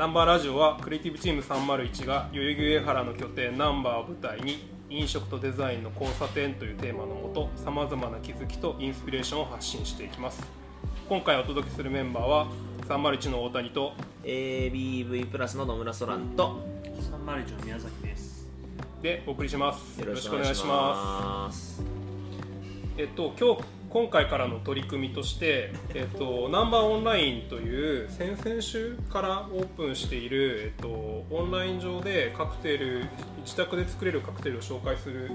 [0.00, 10.42] ナンバーラジオはクリエイティブチーム301が代々木上原の拠点ナンバーを舞台に飲食とデザインの交差点というテーマのもとさまざまな気づきとインスピレーションを発信していきます。
[11.06, 12.46] 今回お届けするメンバーは
[12.88, 13.92] 301の大谷と
[14.22, 16.62] ABV プラスの野村ソランと
[17.26, 18.48] 301の宮崎です。
[19.02, 20.00] でお送りします。
[20.00, 21.84] よろしくお願いします。
[22.96, 30.88] えっと今日今回からの取り組みとして、えっと、ナンバーオンラインという先々週からオープンしている、えっと、
[31.28, 33.06] オンライン上でカクテル
[33.42, 35.32] 自宅で作れるカクテルを紹介する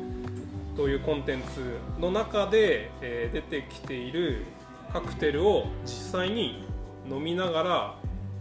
[0.78, 4.46] というコンテンツの中で、えー出てきている
[4.94, 6.64] カクテルを実際に
[7.10, 7.96] 飲みながら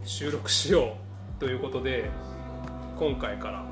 [0.05, 0.95] 収録しよ
[1.37, 2.09] うということで
[2.97, 3.65] 今回から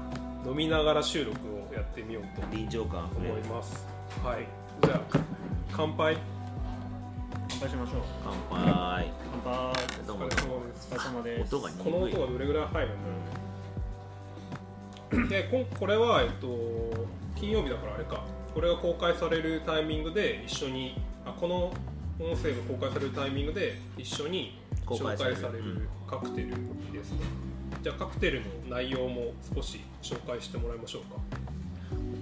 [0.45, 3.87] 飲みながら収録をやってみようと臨場感思います
[4.21, 4.45] はい。
[4.85, 5.20] じゃあ
[5.71, 6.17] 乾杯
[7.53, 8.02] 乾杯しましょう。
[8.23, 9.13] 乾杯。
[9.43, 9.73] 乾杯。
[10.07, 11.55] どうもお疲れ様ですお疲れ様です。
[11.55, 12.87] 音がこの音がどれぐらい入
[15.12, 16.48] るの、でこんこれは、えっと、
[17.35, 18.24] 金曜日だからあれか。
[18.55, 21.71] これが公開されるタイミングで一緒にあこの
[22.20, 25.35] 音声が公開されるタイミングで一緒に紹公開される。
[25.35, 27.20] 介されるカクテルですね、
[27.84, 31.18] じゃあカクテルの内容も少し紹介してもらいましょうか。
[31.18, 31.20] こ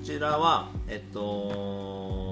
[0.04, 2.31] ちらはえっと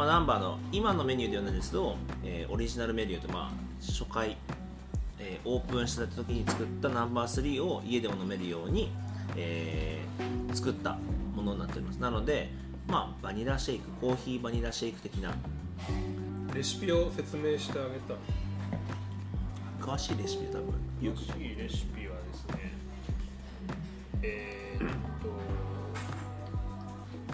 [0.00, 4.38] まあナンバーの今のメニューではないんですけど、えーオリジナルメニューとまあ初回、
[5.18, 8.90] えーオープンした時に作ったナンバー3を家でも飲めるように、
[9.36, 10.96] えー作った
[11.36, 11.96] ものになっております。
[11.96, 12.50] なので
[12.88, 15.34] まあバニラシェイクコーヒーバニラシェイク的な。
[16.54, 18.14] レシピを説明してあげた。
[19.84, 22.72] 詳しいレシピで多分詳しいレシピはですね
[24.22, 24.88] えー、っ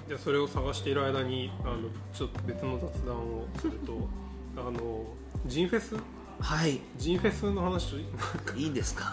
[0.09, 4.09] じゃあそれを探している間にあのちょっと別の雑談をすると
[4.57, 5.05] あの
[5.47, 5.97] ジンフェス？
[6.39, 6.81] はい。
[6.99, 7.97] ジンフェスの話？
[8.57, 9.13] いいんですか？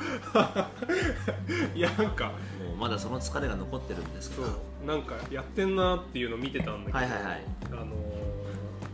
[1.76, 4.48] いやなんかもうまだその疲れが残ってるんですけそど
[4.84, 4.88] う。
[4.88, 7.44] なんかやってんなっていうのを見てたんだけど、はいはいはい。
[7.72, 7.86] あの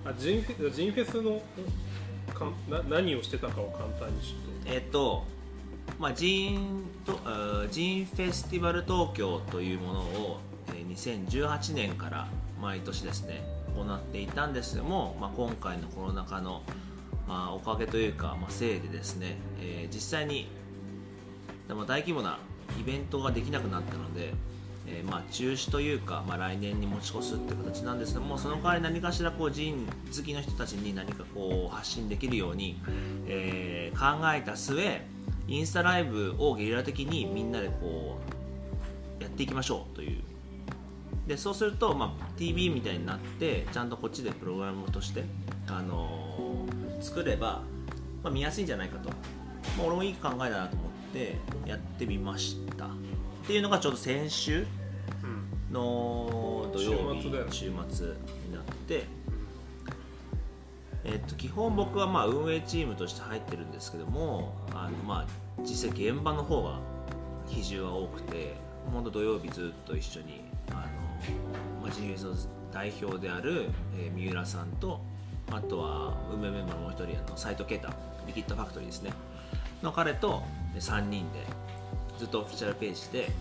[0.06, 1.42] あジンフェジンフェスの
[2.34, 5.24] かな何をしてたかを簡単にちょっえっと、
[6.00, 7.20] まあ、ジンと
[7.72, 10.49] ジンフェスティバル東京というものを、えー
[10.90, 12.28] 2018年から
[12.62, 13.44] 毎年ですね
[13.76, 16.64] 行っていたんですけども、まあ、今回のコロナ禍の、
[17.28, 20.48] まあ、おかげというか、まあ、せいでですね、えー実際に
[21.68, 22.40] でも大規模な
[22.80, 24.34] イベントができなくなったので、
[24.88, 32.82] えーま、中止というか、まあ、来年に持ち越すって形なんですけどもその代わり何かしらこうジン好きの人たちに何かこう発信できるように、
[33.28, 35.02] えー考えた末
[35.48, 38.20] インスタライブをゲリラ的にみんなでこ
[39.20, 40.19] うやっていきましょうという
[41.30, 45.24] でそうすると、まあ、TV みたいになってちゃんとこっちでプログラムとして、
[45.68, 47.62] あのー作れば、
[48.24, 49.16] まあ、見やすいんじゃないかと、ま
[49.84, 52.86] あ、俺もいい考えだなと思ってやってみました。
[52.86, 52.90] っ
[53.48, 54.66] ていうのがちょうど先週
[55.72, 57.52] の土曜日週末だよね。
[57.52, 59.06] 週末になって、
[61.04, 65.28] えっと、基本僕はまあ運営チームとして入ってるんですけどもあのまあ
[65.62, 66.80] 実際現場の方が
[67.48, 68.56] 比重が多くて
[68.92, 70.42] 本当土曜日ずっと一緒に
[70.72, 70.99] あの、
[71.90, 72.36] GS の
[72.72, 75.02] 代表である、えー三浦さんと
[75.52, 77.90] あとは運営メンバーのもう一人あの斉藤啓太
[78.28, 79.12] リキッドファクトリーですね。
[79.82, 80.44] の彼と
[80.78, 81.40] 3人で
[82.18, 83.32] ずっとオフィシャルページで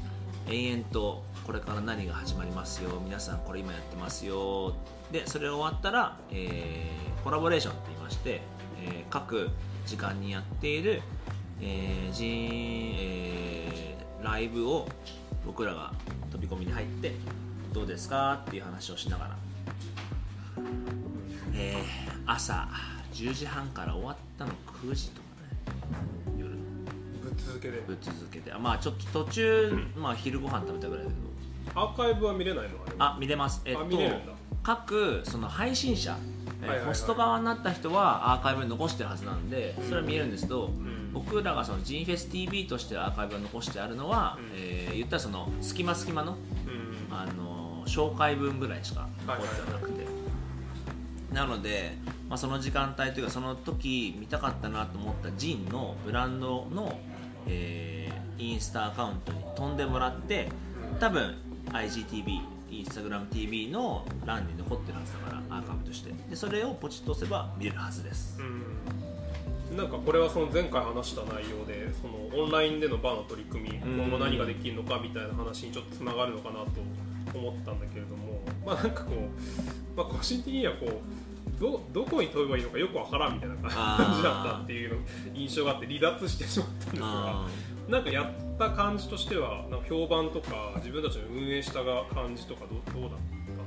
[0.48, 4.74] 延々とこれから何が始まりますよ皆さんこれ今やってますよ
[5.10, 8.40] でそれ終わったら、えーコラボレーションって言いまして、
[8.80, 9.50] えー各
[9.84, 11.02] 時間にやっている、
[11.60, 14.88] えー人えーライブを
[15.44, 15.92] 僕らが
[16.30, 17.12] 飛び込みに入って
[17.78, 18.42] どうですか？
[18.46, 19.36] っていう話をしながら、
[21.54, 22.68] えー朝
[23.14, 24.52] 10時半から終わったの
[24.82, 26.36] 9時とかね。
[26.38, 26.50] 夜。
[26.50, 26.56] の
[27.22, 27.82] ぶっ続けで。
[27.86, 28.52] ぶっ続けて。
[28.52, 31.80] あまあちょっと途中、 まあ、昼ご飯食べたぐらいだけど。
[31.80, 32.70] アーカイブは見れないの？
[32.98, 33.62] あ見れます。
[33.64, 33.98] えっあと
[34.62, 36.16] 各その配信者、
[36.86, 41.12] ホスト側になった人はアーカイブに残してるはずなんでそれは見えるんですけど、ん。
[41.14, 44.50] 僕らがその G フェス TV としてアーカイブを残してあるのは、うん。
[44.54, 47.14] えー言ったらその隙間隙間の、うん。
[47.14, 47.47] あの
[47.88, 50.06] 紹介文ぐらいしか残ってなくて、
[51.32, 51.92] なので、
[52.28, 56.98] まあ、その時間帯というかその時見たかったなと思ったジンのブランドの、
[57.46, 57.98] えー
[58.38, 60.48] インスタアカウントに飛んでもらって
[61.00, 61.34] 多分
[61.70, 62.40] IGTV
[62.70, 66.12] インスタグラム TV の欄に残ってるはずだからアーカイブとして。
[66.28, 68.38] でそれをポチッと押せば見れるはずです。
[68.38, 69.76] うん。
[69.76, 74.04] なんかこれはその前回話した内容でそのオンラインでのバーの取り組みうん。
[74.04, 76.66] 今後何ができるのかみたいな話にちょっとつながるのかなと
[77.36, 84.96] 思ったんだけれどもまあなんかこう、まあ、個人的にはこうどどこに飛べばいいのかよくわからんみたいな感じだったっていうの
[85.34, 87.48] 印象があって離脱してしまったんですがあ
[87.88, 93.18] なんかやった感じとしてはなんか評判とか自分たちの運営したが感じとかどどうだっ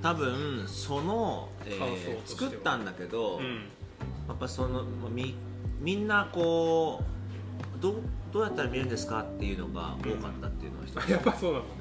[0.01, 3.65] た多分その、えー作ったんだけど、うん。
[4.27, 5.35] やっぱそのまあみ
[5.79, 7.01] みんなこ
[7.77, 7.95] うどう
[8.31, 11.80] どうやったら見れるんですかっていうのが多かったっていうのが一つ、 やっぱそうなのう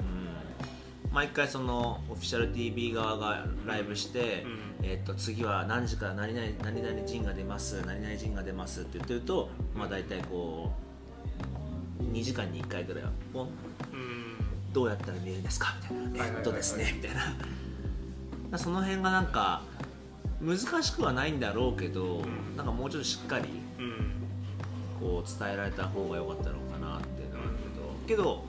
[1.11, 4.59] 毎回そのオフィシャル TV 側がライブして、うん。
[4.83, 10.71] えー、と次は何時から何々何々陣が出ます何々陣が出ますって言ってると、まあ、大体こ
[11.99, 13.51] う2時間に1回ぐらいはポンうん。
[14.73, 15.75] どうやったら見えるんですか？
[15.91, 17.15] みたいな、えっとですねみたい
[18.51, 18.57] な。
[18.57, 19.63] その辺がなんか
[20.41, 22.55] 難しくはないんだろうけど、ん。
[22.57, 23.45] なんかもうちょっとしっかり
[23.79, 24.11] うん。
[24.99, 27.55] こう伝えられた方が良かったのかなっていうのはある
[28.07, 28.45] けど、けど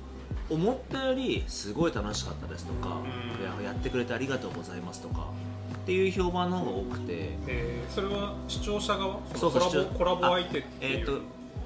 [0.53, 3.43] 思ったよりすごい楽しかったですとか、うん。
[3.43, 5.29] いややってくれてありがとうございますとか
[5.75, 7.31] っていう評判の方が多くて。
[7.47, 9.19] えーそれは視聴者側？
[9.35, 11.19] そうそうコラボ相手ってえっ、いうと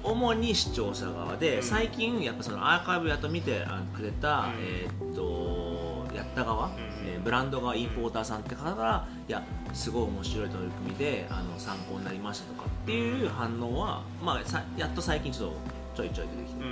[0.03, 1.63] 主に視聴者側で、うん。
[1.63, 4.53] 最近やっぱそのアーカイブやっと見てあくれた、うん。
[4.61, 6.71] えっ、とやった側、ん。
[7.05, 9.43] えーブランド側インポーターさんって方がいや
[9.73, 15.51] すごい面白い取り組みであの参考になりましたとかっていう反応は、まあ、さやっと最近ちょっ
[15.93, 16.69] とちょいちょい出てきて、る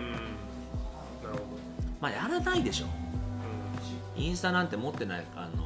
[2.05, 2.85] まあやらないでしょ。
[2.85, 2.89] う
[4.15, 5.63] インスタなんて持ってない、あの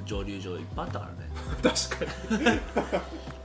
[0.00, 1.28] ー上流上いっぱいあったからね。
[1.28, 2.54] ん 確か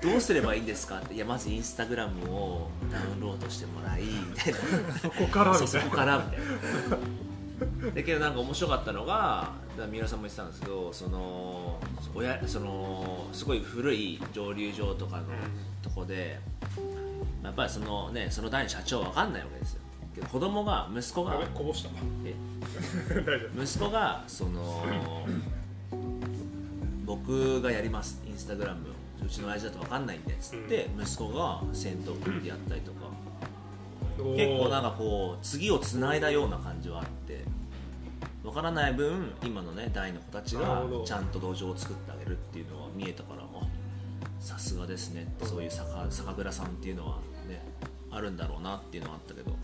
[0.05, 0.11] に。
[0.11, 1.15] どうすればいいんですかって。
[1.15, 4.59] いやまずインスタグラムをダウンロードしてもらいみたいな。
[4.99, 5.67] そこからみたいうな。
[5.67, 6.39] そそこからみたい
[7.89, 7.91] な。
[7.95, 9.51] だけどなんか面白かったのが
[9.91, 11.79] 三浦さんも言ってたんですけどその
[12.15, 15.23] 親そのすごい古い上流場とかの
[15.81, 16.39] とこで、
[17.43, 19.82] やっぱりそのねその代の社長わかんないわけですよ
[20.21, 21.89] 子供が息子がこぼした。
[23.61, 24.85] 息子がその
[27.05, 28.21] 僕がやります。
[28.27, 28.87] インスタグラム
[29.23, 33.03] うちの親父だと分かんないんでっつって、息子が先頭組んでやったりとか。
[34.35, 37.43] 結構なんかこう次をつないだような感じはあって。
[38.43, 43.67] 分からない分今のね代の子たちがちゃんと土壌を作ってあげるっていうのは見えたからあ
[44.39, 47.63] さすがですねってそういう酒酒蔵さんっていうのはね
[48.11, 49.55] あるんだろうなっていうのはあったけど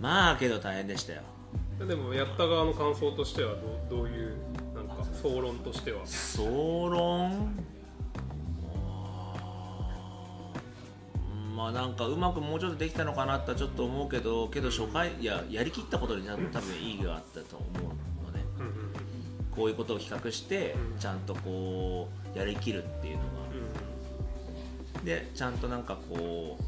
[0.00, 1.22] まあけど大変でしたよ。
[1.86, 3.60] でもやった側の感想としてはどう
[3.90, 4.36] どういう
[4.74, 6.06] なんか総論としては？
[6.06, 7.54] 総論？
[11.54, 18.72] まあなんかうまくもうちょっとできたのかなってちょっと思うけどけど初回いややりきったことに多分多分意義があったと思うのねうんうん
[19.50, 23.26] こういうことを企画してうんちゃんとこうやりきるっていうのが。
[25.04, 26.62] でちゃんとなんかこう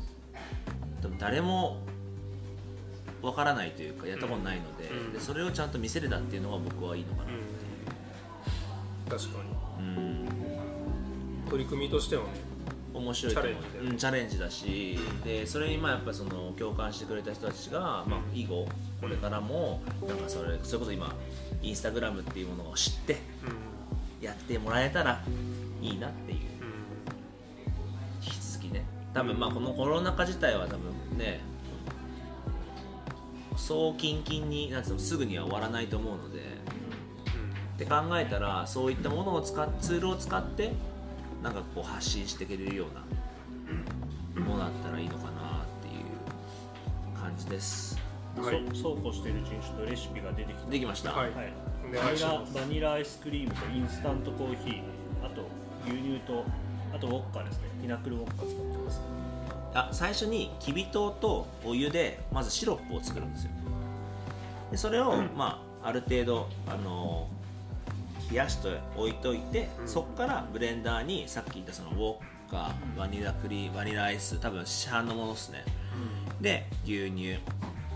[1.03, 1.79] 多分誰も
[3.23, 5.13] わからないというかやったことないので,、うん。
[5.13, 7.31] でそれをちゃんと見せれたっていうのが僕はいいのかな。
[7.31, 7.39] うん
[9.09, 9.39] 確か
[9.79, 9.85] に。
[9.85, 10.29] うん。
[11.49, 12.29] 取り組みとしてはね
[12.93, 13.91] 面白いと思うチャレンジだよね。
[13.91, 18.67] うんチャレンジだしでそれにまあやっぱその共感してくれた人たちが、まあ、以後
[19.01, 21.15] これからもなんかそれそれこそ今
[21.63, 23.15] インスタグラムっていうものを知ってう
[24.23, 24.25] ん。
[24.25, 25.23] やってもらえたら
[25.81, 26.39] いいなっていう。
[26.39, 26.45] うん。
[28.23, 31.41] 引き続きね多分まあこのコロナ禍自体は多分ね
[33.57, 36.39] そうキンキンになんつうのすぐには終わらないと思うので
[37.75, 40.73] って考えたらそういったものを使っツールを使って
[41.43, 45.33] なんかこう発信していけれるようなものだったらいいのかなっ
[45.83, 47.99] ていう感じです。
[48.37, 48.63] はい。
[48.75, 51.31] そそうこうしている人種とレシピが出てきてできました、はい。
[51.33, 51.53] はい、
[51.85, 54.83] おバニラバニラアイスクリームとインスタントコーヒー
[55.25, 55.47] あと
[55.87, 56.45] 牛乳と
[56.95, 57.69] あとウォッカですね。
[57.81, 58.68] ピナクルウォッカ使って
[59.75, 63.51] あ最初にきび糖とお湯でまずシロップを作るんですよ。
[64.71, 67.29] でそれを、まあ、ある程度、あの
[68.31, 69.89] 冷やして置いといて、うん。
[69.89, 75.65] そこからブレンダーにさっき言ったそのウォッカバニラクリバニラアイス多分市販のものですね。
[76.41, 77.39] で牛乳。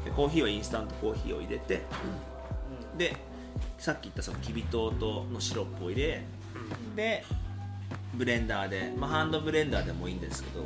[0.05, 1.83] でコーヒーはインスタントコーヒーを入れて
[2.99, 3.17] で
[3.79, 6.25] さっき言ったそのきび糖とのシロップを入れ
[6.97, 7.25] で
[8.15, 10.65] ブレンダーで、まあ、ハンドブレンダーでもいいんですけど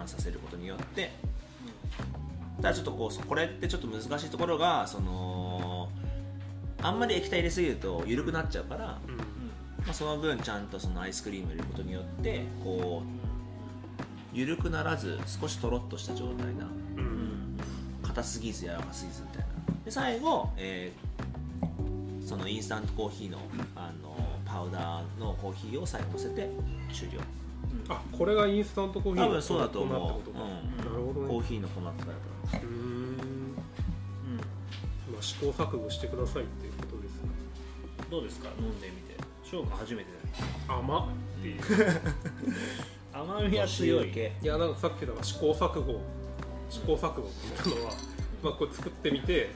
[0.00, 1.12] 攪拌させることによって
[2.56, 5.88] ただちょっとこうこれってちょっと難しいところがその
[6.82, 9.00] あんまり液体入れすぎると緩くなっちゃうから、ま
[9.90, 16.66] あ、その分ちゃんとそのアイスクリームを入れることによってこう緩くならず少しとろっとした状態な
[16.96, 17.56] うんうん
[18.02, 19.46] 硬すぎず柔らかすぎずみたいな。
[19.84, 21.10] で最後、えー
[22.30, 23.38] そのインスタントコーヒーの
[23.74, 24.14] あの
[24.44, 26.48] パウダーのコーヒーを最後乗せて
[26.92, 27.18] 終了
[27.90, 30.44] あこれがインスタントコーヒーの多分そうだと思う、粉ってことか。
[30.44, 30.76] うん。
[30.78, 31.28] なるほどね。
[31.28, 32.12] コーヒーの粉って書いて
[32.54, 33.56] あるうーん。
[35.12, 37.28] まあ試行錯誤してくださいっていうことですね。
[38.10, 38.48] どうですか？
[38.58, 39.16] 飲んでみて。
[39.44, 40.06] 消化初めて
[40.68, 41.08] だよ甘っ
[41.42, 41.60] ていう。
[43.12, 44.10] 甘みは強い。
[44.10, 46.00] いやなんかさっきだから試行錯誤。
[46.70, 47.30] 試行錯誤って
[47.64, 47.92] 言ったのは、
[48.44, 49.50] まあ、これ作ってみて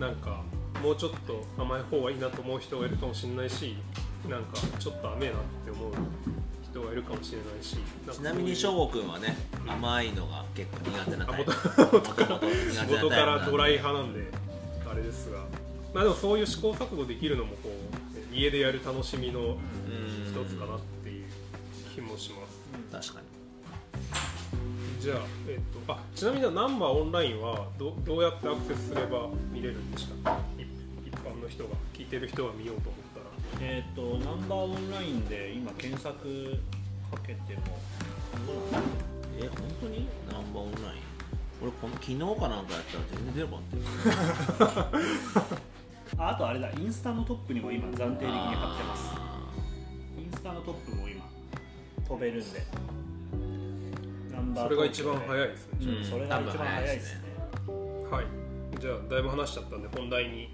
[0.00, 0.42] なんか
[0.82, 3.76] もうちょっと甘い方がいいなと思う人がいるかもしれないし
[4.26, 5.92] なんかちょっと甘えなって思う
[6.94, 9.36] いるかもしれないしけちなみに翔吾君はね
[9.66, 11.52] 甘いのが結構苦手なタイプ。
[11.90, 14.30] 元からドライイ派なんで
[14.88, 15.38] あれですが。
[15.92, 19.56] まあでもそういう試行錯誤できるのもこう家でやる楽しみの
[20.26, 21.26] 一つかなっていう
[21.94, 23.10] 気もします。
[23.10, 23.26] 確かに。
[25.00, 30.32] じゃあ、えっと、あちなみにナンバーオンラインはどどうやってアクセスすれば見れるんでした？
[30.32, 30.68] っけ一
[31.06, 33.24] 一般の人が聞いてる人が見ようと思ったら。
[33.60, 36.56] えっ、とナンバーオンラインで今検索
[37.10, 37.60] かけても。
[39.38, 40.08] え本当に？
[40.30, 41.00] ナンバーオンライン？
[41.62, 45.00] 俺この昨日かなんかやったら全然出なかったよ
[46.18, 46.70] ああとあれだ。
[46.70, 49.12] インスタのトップにも今暫定的に貼ってます。
[49.14, 49.50] あ
[50.16, 51.24] インスタのトップも今
[52.06, 52.64] 飛べるんで。
[54.32, 57.20] ナンそれが一番早いい、ですね、うんそれが一番早いですね。
[58.10, 58.26] はい。
[58.80, 60.50] じゃあだいぶ話しちゃったんで本題に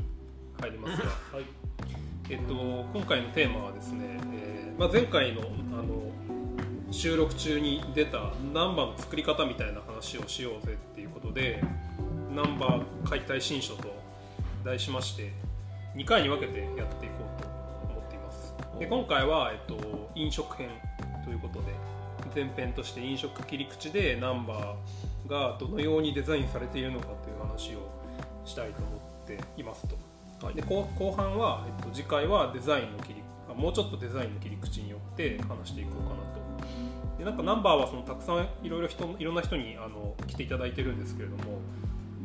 [0.61, 1.07] 入りますが。
[1.07, 1.45] はい。
[2.31, 5.45] えっと今回のテーマはですね、えーまあ、前回のあ
[5.83, 6.11] の
[6.91, 8.19] 収録中に出た
[8.53, 11.63] ナンバーの作り方みたいな話をしようぜっていうことで
[12.35, 13.95] ナンバー解体新書と
[14.65, 15.33] 題しまして
[15.97, 17.49] 2回に分けてやっていこうと
[17.93, 18.55] 思っています。
[18.79, 20.69] で今回は、えっと、飲食編
[21.25, 21.67] ということで
[22.35, 27.89] 前編として飲食切り口でナンバーがどのようにデザインされているのかという話を
[28.45, 28.89] したいと思
[29.25, 29.97] っていますと。
[30.55, 36.30] で後後半は、えっと、次回はデザインの切りあもうちょっとデザインの切り口によって話していこうかなと
[37.21, 41.61] でなんかナンバーはそのたくさんいろいろ人いろんな人にあの来ていただいてるんですけれども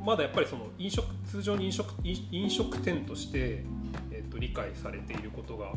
[0.05, 1.93] まだやっぱりその飲食通常に飲食
[2.31, 3.65] 飲食店として、
[4.09, 5.73] えっと、理解されていることが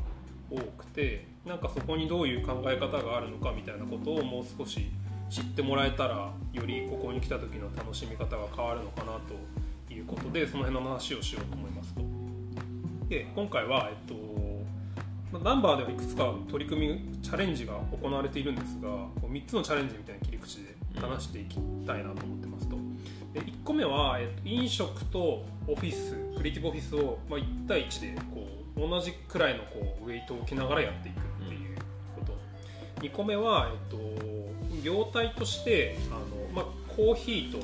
[0.48, 4.88] 多くてなんかそこにどういう考え方があるのかみたいなことをもう少し
[5.28, 12.02] 知ってもらえたらよりここに来た時の楽しみ方が変わるのかなということでその辺の話をしようと思いますと。
[13.08, 14.14] で今回は、えっと
[15.32, 21.56] ナンバーではいくつか取り組みチャレンジが行われているんですがこう3つのチャレンジみたいな切り口で話していき
[21.86, 22.76] たいなと思ってますと。
[23.34, 31.76] で1個目は、えっと、飲食とオフィスクリエイティブオフィスを、まあ、1対1でこう同じくらいのこうウェイトを置きながらやっていくっていう
[32.18, 36.22] こと、2個目は、えっと、業態としてあの、
[36.54, 37.58] まあ、コーヒーと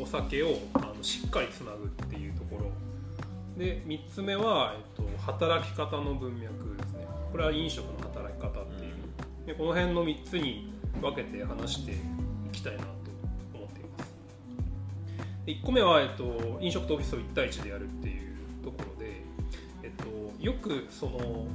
[0.00, 2.70] お酒をあのしっかりつなぐっていうところ。
[3.58, 6.69] で3つ目は、えっと、働き方の文脈。
[7.30, 11.96] これは飲食の働き方っていう、でこの辺の3つに分けて話してい
[12.52, 12.88] きたいなと
[13.54, 14.14] 思っています。
[15.46, 19.22] で1個目は、えっと、飲食とオフィスを1対1でやるっていうところで、
[19.82, 21.46] えっと、よくその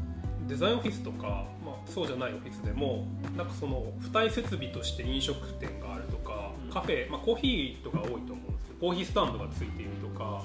[0.47, 10.43] デザインオフィスとか、まあ、そうじゃないオフィスでもなんかその付帯設備として飲食店があるとか、カフェ、まあ、コーヒーとか多いと思うんですけどコーヒースタンドがついているとか、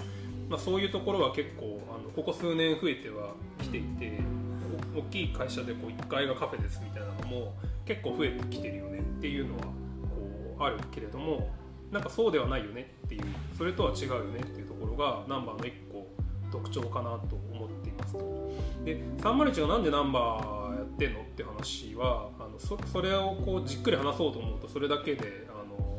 [0.48, 4.49] まあ、そういうところは結構あのここ数年増えてはきていてお
[4.94, 7.54] 大きい会社でこう1階がカフェですみたいなのも
[7.84, 11.50] 結構増えてきてるよねっていうのはこうあるけれども
[11.90, 13.24] なんかそうではないよねっていう
[13.56, 16.06] それとは違うよねっていうところがナンバーの1個
[16.50, 18.52] 特徴かなと思っていますと。
[18.84, 25.98] で301がなんでナンバーやってんのって話はあのそそれをこうじっくり話そうと思うとそれだけであの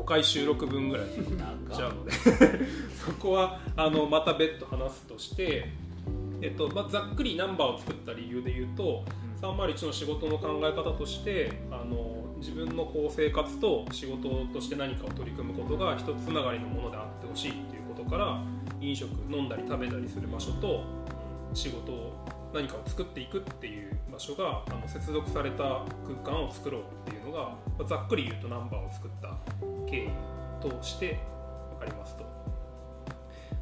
[0.00, 2.12] 5回収録分ぐらいになっちゃうので
[2.94, 5.72] そこはあのまた別途話すとして、
[6.40, 9.04] えっとまあ、ざっくりナンバーを作った理由で言うと
[9.40, 18.40] 301の仕事の考え方としてあの自分のこう生活と仕事として何かを取り組むことが一つつながりのものであってほしいっていうことから
[18.80, 20.84] 飲食飲んだり食べたりする場所と
[21.54, 22.12] 仕事を
[22.54, 29.36] 何かを作っていくっていう場所があの接続された空間を作ろうっていうのが、まあざっくり言うとナンバーを作った
[29.88, 30.10] 経緯
[30.60, 31.18] として
[31.80, 32.24] ありますと。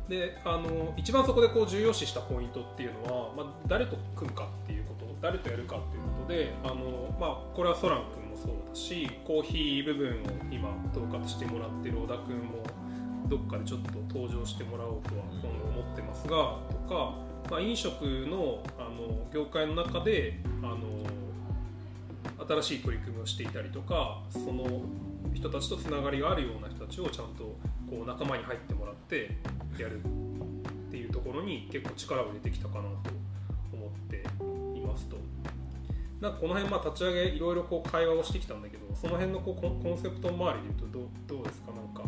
[0.08, 12.62] であの一番そこでこう重要視したポイントっていうのは、まあ、誰と組むかっていうこと誰とやるかっていうことであの、まあ、これはソラン君もそうだしコーヒー部分を今統括してもらってる小田君も
[13.28, 16.30] どっかでちょっと登場してもらおうとは今後思ってますが
[16.70, 17.16] とか、
[17.50, 20.76] まあ、飲食のあの業界の中であの
[22.60, 24.82] 新しい取り組みをしていたりとかその
[25.34, 27.56] 人たちとつながりがあるような人たちをちゃんと
[27.90, 29.36] こう仲間に入ってもらって
[29.83, 32.88] やるっていうところに結構力を入れてきたかなと
[33.73, 34.25] 思って
[34.78, 35.16] いますと。
[36.21, 41.73] なんかこの辺まあ立ち上げいろいろこう会話をしてきたんだけどその辺のこうコンセプト周りで言うとどうどうですか？
[41.73, 42.02] なんか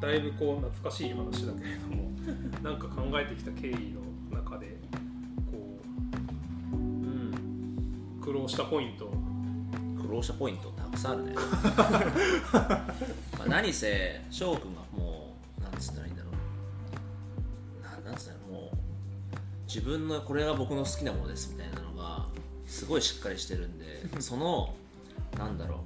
[0.00, 2.10] だいぶこう懐かしい話だけれども
[2.62, 3.94] なんか考えてきた経緯
[4.30, 4.76] の中で
[5.50, 5.78] こ
[6.72, 9.10] うん苦労したポイント。
[10.06, 11.32] 苦労したポイントたくさんあるね。
[12.52, 15.03] まあ何せ翔くんがもう
[19.74, 22.26] 自分のこれが僕の好きなものですみたいなのが
[22.64, 23.84] すごいしっかりしてるんで
[24.22, 24.72] その
[25.36, 25.80] なんだろ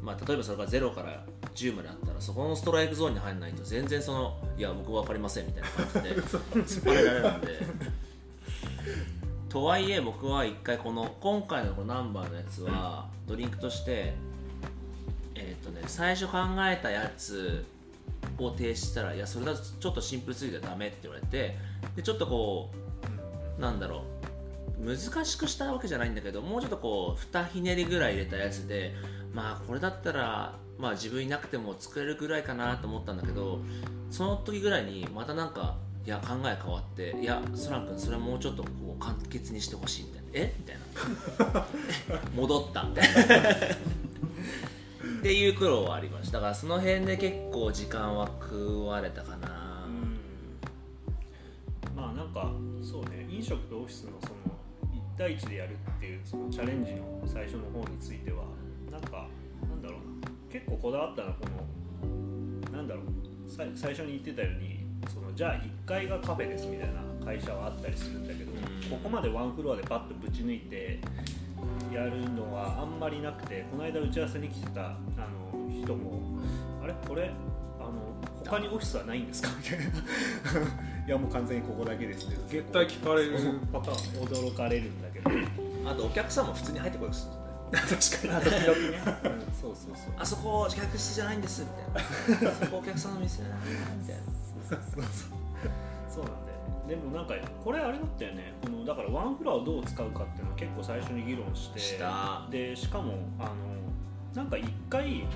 [0.00, 0.04] う。
[0.04, 1.24] まあ例えばそれが0から
[1.54, 7.48] 10まであったらそこのストライクゾーンに入らないと全然そのいや僕分かりませんみたいな感じで 突っ張れられるんで。
[9.48, 14.14] とはいえ僕は一回この今回のこのナンバーのやつはドリンクとして
[15.34, 17.64] えっ、とね最初考えたやつ
[18.38, 21.56] を提出したらいやそれだとちょっとシンプルすぎてダメって言われて
[21.96, 22.84] でちょっとこう
[23.58, 24.24] なんだろう。
[24.84, 28.92] 難しくしたわけじゃないんだけどもうちょっとこう2ひねりぐらい入れたやつで
[29.32, 33.60] まあこれだったらまあ自分いなくても作れるぐらいかなと思ったんだけど
[34.10, 40.24] その時ぐらいにまたなんかいや考え変わっていやそらくんそれはもうちょっとこう簡潔にしてほしいみたいな。
[40.34, 40.54] え？
[40.58, 40.76] みたい
[41.54, 41.66] な。
[42.36, 42.82] 戻った。
[42.82, 43.36] みたいな
[45.20, 46.34] っていう苦労はありました。
[46.34, 49.63] だからその辺で結構時間は食われたかな、
[53.44, 54.34] 食とオフィスのその
[54.92, 58.44] 1対1でやるっていうそのチャレンジの最初の方については
[58.90, 59.28] なんか
[59.68, 60.28] なんだろうな。
[60.50, 61.46] 結構こだわったのはこ
[62.70, 63.50] のなんだろう。
[63.50, 68.50] さ最初に言ってたようにそのじゃあ1階がカフェですみたいな会社はあったりするんだけど、
[68.90, 70.98] ここまでワンフロアでバッとぶち抜いて
[71.92, 74.96] やるのはあんまりなくてこの間打ち合わせに来てたあ
[75.52, 76.38] の人も
[76.82, 76.94] あれ？
[77.06, 77.30] これ？
[77.88, 78.14] あの
[78.44, 79.48] 他にオフィスはないんですか？
[79.58, 79.84] みたいな。
[81.06, 83.38] いやもう完全にここだけですって絶対聞かれる
[83.72, 85.30] パターン驚かれるんだけど。
[85.90, 87.90] あとお客さんも普通に入ってこようとするんだよね。
[87.96, 88.44] 確かに。
[88.44, 90.14] 時々ね、 そうそうそう。
[90.16, 92.52] あそこ客室じゃないんですみたいな。
[92.54, 93.58] そこお客さんの店じゃない
[94.00, 94.22] みたいな。
[96.08, 96.88] そうなんだよね。
[96.88, 98.54] でもなんかこれあれだったよね。
[98.62, 101.78] このだからワンフロアをどう使うかっていうのは結構最初に議論して。
[101.80, 102.46] した。
[102.50, 103.52] でしかもあの
[104.34, 105.26] なんか一回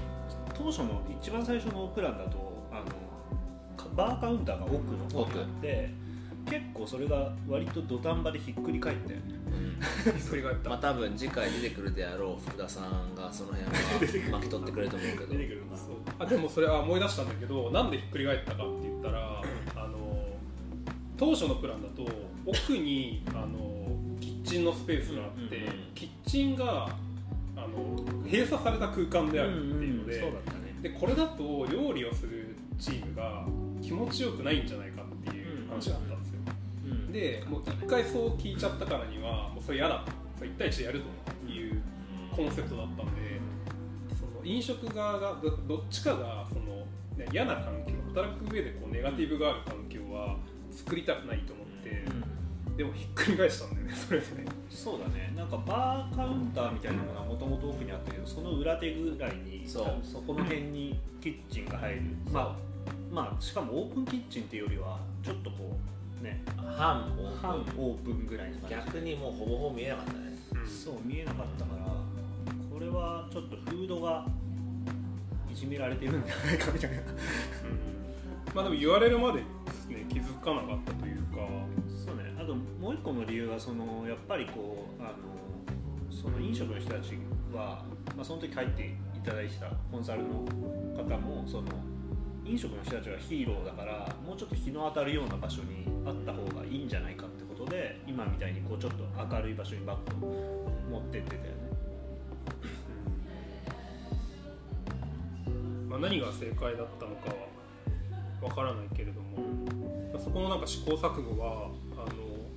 [0.59, 2.85] 当初の一番最初のプランだとあの
[3.77, 5.91] かバーカウンターが奥の方にあって
[6.47, 9.25] 結構それが割と土壇場でひっくり返ったよね
[10.05, 15.27] ひっくり返った、まあ多分次回出てくるであろう福田さんがその辺は 巻き取ってくれると思うけど。
[15.27, 19.43] 出てくるんだそうあでもそれは思い出したんだけどなんでひっくり返ったかって言ったら
[19.77, 20.27] あの
[21.17, 22.11] 当初のプランだと
[22.47, 23.87] 奥にあの
[24.21, 25.75] キッチンのスペースがあって、うんうんうん。
[25.95, 26.89] キッチンが
[27.57, 30.77] あの閉鎖された空間であるっていうので,、そうだったね。
[30.83, 33.45] でこれだと料理をするチームが
[33.83, 36.39] 気持ちよくないんじゃないかっていう話だったんですよ、
[36.87, 41.03] うんでもう一回そう聞いちゃったからにはもうそれ嫌だとそれ1対1でやる
[41.47, 41.83] という
[42.35, 43.41] コンセプトだったんで
[44.19, 46.87] その飲食側がどどっちかがその、
[47.17, 50.37] ね、嫌な環境働く上でこうネガティブがある環境は
[50.71, 51.58] 作りたくないと思
[52.79, 54.27] でもひっくり返したんだよねそれで。
[54.27, 55.33] ねそうだね。
[55.37, 59.99] なんかバーカウンターみたいなものはもともと奥にあったけどその裏手ぐらいにそう。
[60.05, 62.03] そこの辺にキッチンが入る。
[62.31, 62.57] まあ
[63.13, 65.77] まあしかもオープンキッチンっていうよりはちょっとこ
[66.21, 66.41] うね。
[66.57, 70.39] 半オー半プオープンぐらいのン感じ逆にもうほぼほぼ見えなかったね。
[70.65, 71.85] そう見えなかったから
[72.73, 74.25] これはちょっとフードが
[75.53, 76.99] いじめられてるんじゃないかみたいな。
[78.55, 79.45] まあでも言われるまで、ね、
[80.09, 81.39] 気づかなかったというか
[82.89, 85.15] もう一個の理由はそのやっぱりこうあの
[86.11, 87.19] その飲食の人たち
[87.53, 87.85] は、
[88.17, 90.47] まあ、その時入っていただいてたコンサルの
[90.97, 91.65] 方もその
[92.47, 99.05] 飲食の人たちがヒーローだからもうちょっと日の当たるような場所にあった方がいいんじゃないかってことで今みたいにこうちょっと
[99.37, 101.49] 明るい場所にバッと持ってってたよね。
[105.91, 107.29] まあ、何が正解だったのか
[108.41, 109.45] はわからないけれども、
[110.11, 111.69] まあそこのなんか試行錯誤は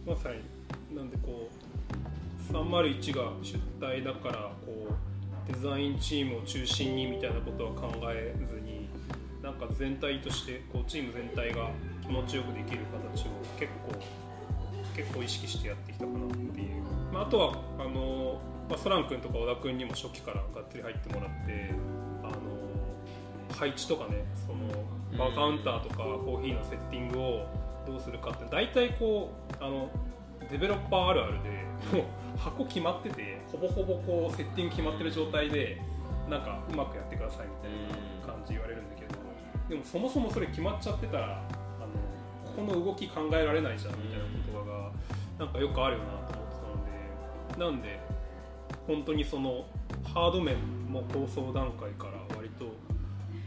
[0.05, 8.89] まさになんでこう301が出題だからこうデザインチームを中心にみたいなことは考えずに
[9.41, 11.69] なんか全体としてこうチーム全体が
[12.01, 13.99] 気持ちよくできる形を結構
[14.95, 16.83] 結構意識してやってきたかなっていう、
[17.13, 21.73] まあ、あとはあの、まあ、ソラン君とか小田君にも初期からがっつり入ってもらって
[22.23, 27.47] あの配置とかねそのバーカウンターとかコーヒーのセッティングを
[27.85, 29.89] どうするかって大体こうあの
[30.49, 31.49] デベロッパーあるあるで
[31.97, 32.03] も
[32.35, 35.79] う箱決まっててほぼほぼこうセッティング決まってる状態で
[36.29, 39.11] なんかうまくやってくださいみたいな感じ言われるんだけど
[39.69, 41.87] でもそもそもそれ決まっちゃってたらあの
[42.45, 44.91] ここの動き考えられないじゃんみたいな言葉が
[45.45, 47.99] なんかよくあるよなと思ってたのでなんで
[48.87, 49.65] 本当にその
[50.13, 50.55] ハード面
[50.89, 52.65] も構想段階から割と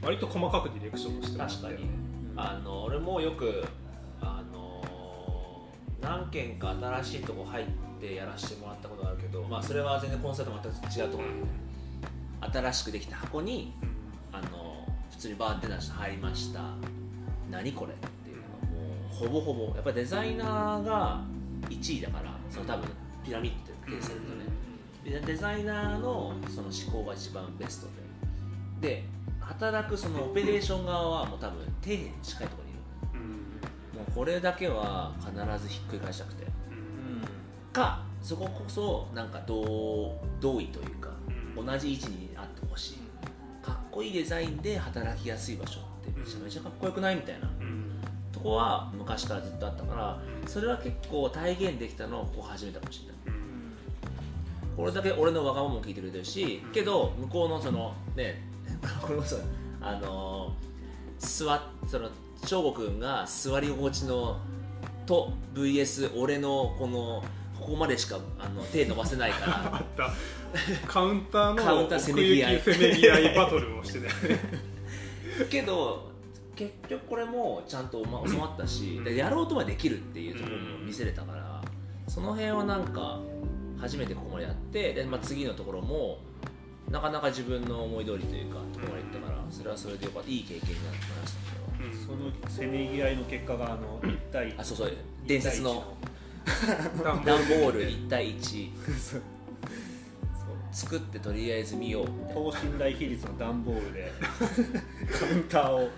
[0.03, 1.87] 割と細かくディレクションしてもらったよね
[2.37, 3.64] あの俺もよく
[6.04, 7.66] 何軒か新しいとこ入っ
[8.04, 13.72] ってやらせてもらったことがあるけど、まあ、それは全然コンサート全く違うところなんで、新しくできた箱に
[14.32, 16.60] あの普通にバーテンダーとして入りました。
[17.50, 21.22] 何これっていうのがもうほぼほぼやっぱりデザイナーが
[21.68, 22.88] 1位だからその多分
[23.24, 24.44] ピラミッドって形成するとね。
[25.04, 27.86] でデザイナーのその思考が一番ベスト
[28.80, 28.94] で。
[28.96, 29.04] で
[29.40, 32.63] 働くそのオペレーション側はもう多分底辺に近いところ
[34.14, 36.44] これだけは必ずひっくり返したくて。
[37.72, 41.11] かそここそなんか同同意というか
[41.57, 42.98] 同じ位置にあってほしい。
[43.64, 47.50] かっこいいデザインで働きやすい場所ってめちゃめちゃかっこよくないみたいな。
[48.33, 53.40] とこは昔からずっとあったからそれは結構体現できたのをここ初めてかもしれない。
[54.77, 58.42] これだけ俺のわがままも聞いてくれてるしけど向こうのそのね
[59.00, 59.40] これもそう
[59.81, 60.74] あのー
[61.46, 62.11] 座っその
[62.46, 64.38] 翔吾君が座り心地の
[65.07, 67.24] と VS 俺のこの
[67.61, 69.74] ここまでしかあの手伸ばせないから。
[69.76, 70.12] あった。
[70.87, 72.61] カウンターのカウンターせめぎ合い。
[72.61, 74.40] せめぎ合いバトルをしてたよね。
[75.50, 76.12] けど
[76.54, 81.62] 結局これもちゃんとま収まったし、でやろうとはできるっていうところも見せれたから、
[82.07, 83.20] その辺はなんか
[83.80, 86.18] 初めてここまでやってで、まあ、次のところも
[86.90, 90.30] なかなか自分の思い通りというかところまで行ったからそれはそれでよかった。
[90.30, 91.43] いい経験になりました
[91.92, 94.92] そのせめぎ合いの結果があの1対あそうそう。
[95.27, 95.97] 伝説の。
[97.03, 98.70] ダン 段ボール1対1
[100.70, 102.35] 作ってとりあえず見ようみたいな。
[102.35, 104.12] 等身大比率の段ボールで
[105.18, 105.88] カウンターを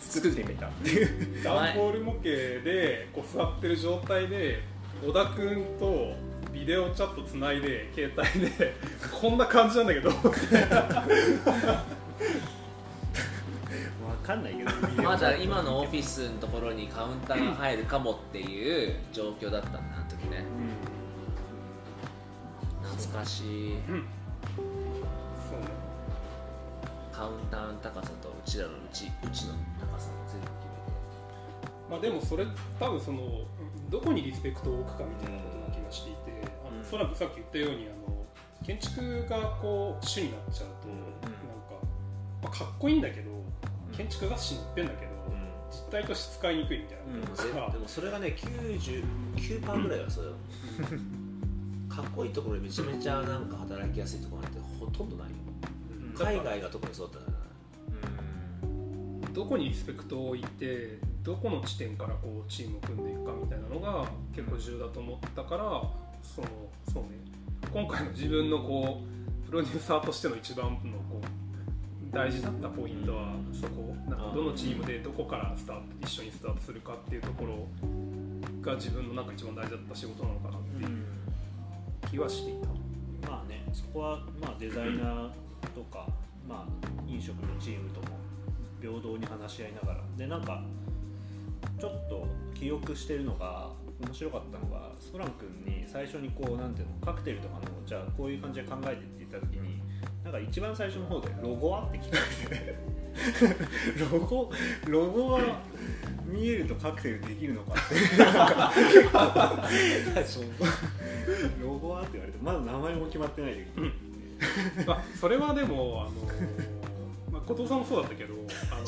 [0.00, 0.66] 作ってみた。
[0.66, 4.60] っていうダンボール模型でこう座ってる状態で
[5.06, 6.14] 小田君と
[6.52, 8.74] ビデオチャットつないで携帯で
[9.20, 10.14] こんな感じなんだけどわ
[14.24, 14.70] かんないけど。
[15.04, 20.44] まだ今のオフィスのところにカウンターが入るかもっていう状況だったんだあの時ね。
[22.82, 23.76] 懐かしい。
[23.86, 25.66] そうね。
[27.12, 30.46] カウンターの高さとうちらのうちうちの高さ全部
[31.88, 32.44] まあでもそれ
[32.80, 33.42] 多分その
[33.90, 36.32] どこにリスペクトを置くかみたいなことな気がしていて、
[36.66, 36.80] あのうん。
[36.80, 38.24] おそらくさっき言ったようにあの
[38.64, 41.38] 建築がこう主になっちゃうと、なんか、
[42.42, 43.30] まあ、かっこいいんだけど
[43.96, 45.12] 建築雑誌に載ってんだけど、
[45.70, 47.26] 実態として使いにくいみたいな。
[47.26, 48.36] ことが、でもそれがね
[49.36, 50.32] 99%ぐらいはそうよ。
[51.88, 55.36] かっこいいところにめちゃめちゃなんか働きやすいところなんてほとんどないよ。
[56.14, 57.44] 海外が特にそうだったから
[59.32, 65.64] どこにリスペクトを置いてどこの地点からこうチームを組んでいくかみたいなのが結構重要だと思ったから
[66.22, 66.48] その
[66.92, 67.10] そうね。
[67.72, 71.13] 今回の自分のこうプロデューサーとしての一番の
[72.14, 77.66] 大事だったポイントはそこなんかどのチームでどこからスタート一緒にスタートするかっていうところ
[78.62, 82.68] が自分のなんか一番大事だった仕事なのかなっていう気はしていた。
[83.28, 85.28] まあねそこはまあデザイナー
[85.74, 86.06] とか、
[86.48, 88.06] まあ、飲食のチームとも
[88.80, 90.62] 平等に話し合いながらでなんか
[91.80, 95.32] ちょっと記憶してるのが面白かったのがソラン
[95.64, 99.83] 君に最初にこうなんていうのカクテルとかのじゃあこういう感じで考えてって言った時に
[100.34, 102.18] か一番最初の方で「ロゴは?」って聞か
[102.50, 102.76] れて
[104.12, 104.50] ロゴ
[104.86, 105.40] ロゴは
[106.26, 107.94] 見えるとカクテルできるのかって。
[111.62, 113.60] ロゴはって言われてまだ名前も決まってない時。
[113.80, 113.92] に、
[114.86, 116.12] まあ、それはでも、あの
[117.30, 118.34] まあ、後藤さんもそうだったけど
[118.72, 118.86] あの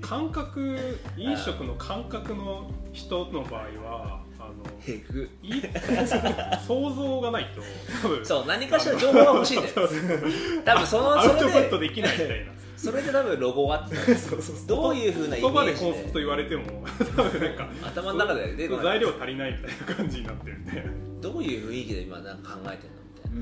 [0.00, 4.25] 感覚飲食の感覚の人の場合は
[4.86, 5.62] あのへぐい。
[6.66, 7.62] 想像がないと。
[8.02, 9.74] 多分そう何かしら情報が欲しいんだよ。
[10.64, 12.52] 多分そのそアウトプッれでトできないみたいな。
[12.76, 13.96] それで多分ロゴはって。
[14.66, 15.72] どういうふうなイメ言葉で。
[15.72, 16.84] ージでコンセプト言われても
[17.16, 20.84] 多分なんか頭の中で出材料足りないみたいな感じになってるんで。
[21.20, 23.32] どういう雰囲気で今なんか考えてんのみたい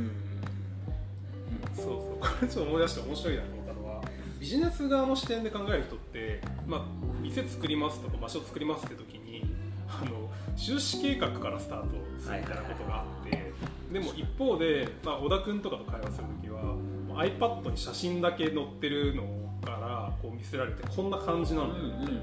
[1.70, 1.76] な。
[1.76, 2.20] そうそう。
[2.20, 4.02] これちょっと思い出して面白いなと思ったのは。
[4.40, 6.85] ビジネス側の視点で考える人って、まあ、
[7.20, 9.42] 店作りますとか場所作りますって時に
[9.88, 10.23] あの
[10.56, 11.88] 収支計画からスタート
[12.18, 13.52] するみたいなことがあって、
[13.92, 16.76] でも一方で、まあ、小田君とかと会話する時は
[17.16, 19.22] iPad に写真だけ載ってるの
[19.64, 21.94] からこう見せられてこんな感じなんだよね。
[22.00, 22.20] みたいな、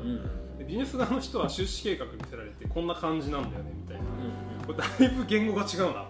[0.58, 4.04] でビジネス側の人は収支計画見せられてこんな感じなんだよねみたいな、
[4.66, 6.08] これだいぶ言語が違うなっ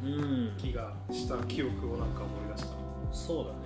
[0.00, 0.22] ていうう
[0.54, 0.56] ん。
[0.56, 2.70] 気がした記憶をなんか思い出した。
[3.12, 3.59] そうだね、そ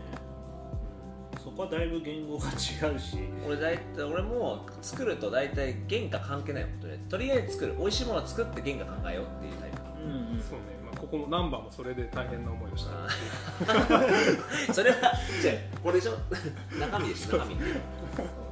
[1.57, 3.19] こはだいぶ言語が違うし。
[3.47, 9.77] 俺大体俺も作ると大体原価関係ないもんとりあえずとりあえず作る美味しいものを作って原価考えようっていうタイプ。
[10.05, 12.93] うんそうね、まあ、ここもナンバーもそれで大変な思いをした。
[14.75, 14.97] それは
[15.40, 16.12] じゃあこれでしょ？
[16.79, 17.57] 中身です中身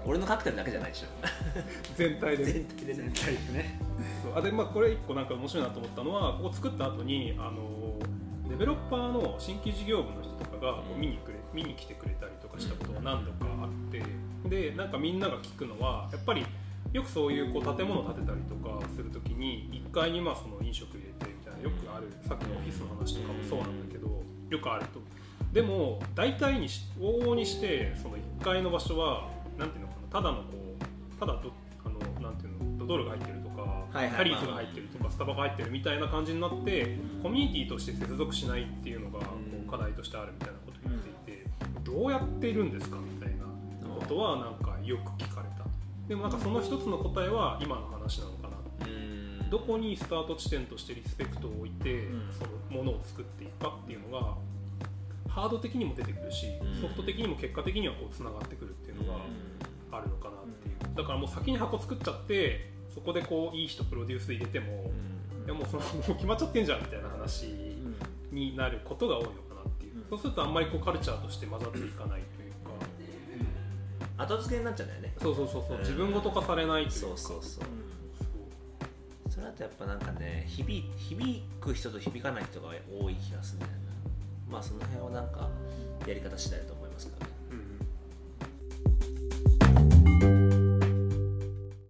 [0.05, 1.07] 俺のカクテルだけじゃないでしょ。
[1.97, 2.45] 全体で。
[2.47, 2.97] ね全体でね。
[2.97, 3.79] 全体でね
[4.23, 4.33] そう。
[4.39, 7.99] あでまあこれ一個なんか面白いなと思ったのはここ作った後にあの
[8.49, 14.03] デベロッパーの新規事業部の人とかがこう見にくれ見に来てくれたりとかしたことが何度かあって
[14.49, 16.45] でなんかみんなが聞くのはやっぱり
[16.93, 25.01] よくそういうこう建物建てたりとかするときに1階にまあその飲食入れてみたいなよくあるさっきのオフィスの話とかもそうなんだけどよくあると。
[25.53, 30.45] でも大体にし往々にしてその1階の場所はなんていうのかなただのこ
[31.15, 31.53] うただど
[31.85, 39.27] あのなんていうのドトールが入ってるとか、はいはいハリーズが入ってるとかスタバが入ってるみたいな感じになってコミュニティとして接続しないっていうのがこ
[39.67, 40.55] う課題としてあるみたいな
[41.85, 43.45] どうやっているんですかみたいな
[44.01, 45.65] ことはなんかよく聞かれた。
[46.09, 48.87] でもなんかその一つの答えは今の話なのかな。
[48.87, 49.51] うん。
[49.51, 52.31] どこにスタート地点としてリスペクトを置いて、うん。
[52.33, 54.35] そのものを作っていくかっていうのが
[55.29, 56.81] ハード的にも出てくるし、うん。
[56.81, 59.21] ソフト的にも結果的にはこうつながってくるっていうのが
[59.93, 60.97] あるのかなっていう。
[60.97, 64.91] だからもう先に箱作っちゃってそこでこういい人プロデュース入れても、
[65.47, 67.47] いやもうそのもう決まっちゃってんじゃんみたいな話
[68.31, 69.52] になることが多いのか
[70.13, 74.25] そうするとあんまりこうカルチャーとして混ざっていかないというか。
[74.25, 75.15] 後付けになっちゃうんだよね。
[75.19, 75.81] そうそうそうそう、うん。
[75.81, 77.01] 自分ごと化されないというか。
[77.01, 77.65] そうそうそう。
[79.31, 83.79] それだとやっぱなんかね響響く人と響かない人が多い気がするんだよな。
[84.51, 85.49] まあその辺はなんか
[86.07, 87.33] やり方次第だと思いますけどね。
[90.21, 90.42] うんうん。